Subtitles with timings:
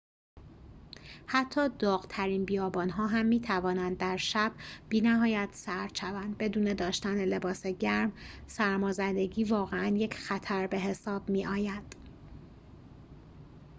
[1.27, 4.51] حتی داغ‌ترین بیابان‌ها هم می‌توانند در شب
[4.89, 8.11] بی‌نهایت سرد شوند بدون داشتن لباس گرم
[8.47, 11.95] سرمازدگی واقعاً یک خطر به‌حساب می‌آید